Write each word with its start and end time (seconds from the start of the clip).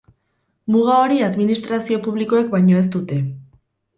Muga 0.75 0.95
hori 1.01 1.19
administrazio 1.27 1.99
publikoek 2.07 2.49
baino 2.57 2.79
ez 2.79 2.87
dute. 2.99 3.21